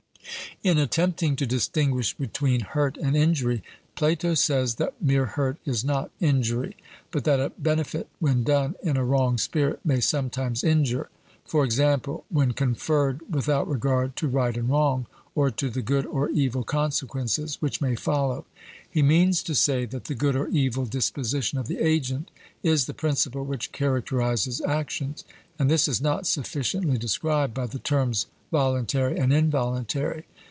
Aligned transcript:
In 0.63 0.77
attempting 0.77 1.35
to 1.37 1.47
distinguish 1.47 2.13
between 2.13 2.59
hurt 2.59 2.95
and 2.97 3.17
injury, 3.17 3.63
Plato 3.95 4.35
says 4.35 4.75
that 4.75 4.93
mere 5.01 5.25
hurt 5.25 5.57
is 5.65 5.83
not 5.83 6.11
injury; 6.19 6.77
but 7.09 7.23
that 7.23 7.39
a 7.39 7.49
benefit 7.57 8.07
when 8.19 8.43
done 8.43 8.75
in 8.83 8.95
a 8.95 9.03
wrong 9.03 9.39
spirit 9.39 9.79
may 9.83 9.99
sometimes 9.99 10.63
injure, 10.63 11.09
e.g. 11.51 11.83
when 12.29 12.51
conferred 12.51 13.21
without 13.27 13.67
regard 13.67 14.15
to 14.17 14.27
right 14.27 14.55
and 14.55 14.69
wrong, 14.69 15.07
or 15.33 15.49
to 15.49 15.67
the 15.71 15.81
good 15.81 16.05
or 16.05 16.29
evil 16.29 16.63
consequences 16.63 17.59
which 17.59 17.81
may 17.81 17.95
follow. 17.95 18.45
He 18.87 19.01
means 19.01 19.41
to 19.43 19.55
say 19.55 19.85
that 19.85 20.03
the 20.05 20.13
good 20.15 20.35
or 20.35 20.47
evil 20.49 20.85
disposition 20.85 21.57
of 21.57 21.67
the 21.67 21.79
agent 21.83 22.29
is 22.61 22.85
the 22.85 22.93
principle 22.93 23.43
which 23.43 23.71
characterizes 23.71 24.61
actions; 24.61 25.23
and 25.57 25.71
this 25.71 25.87
is 25.87 25.99
not 25.99 26.27
sufficiently 26.27 26.99
described 26.99 27.55
by 27.55 27.65
the 27.65 27.79
terms 27.79 28.27
voluntary 28.51 29.17
and 29.17 29.33
involuntary. 29.33 30.25